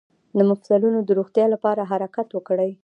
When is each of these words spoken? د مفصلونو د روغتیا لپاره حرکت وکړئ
د 0.37 0.39
مفصلونو 0.49 0.99
د 1.03 1.09
روغتیا 1.19 1.45
لپاره 1.53 1.81
حرکت 1.91 2.27
وکړئ 2.33 2.71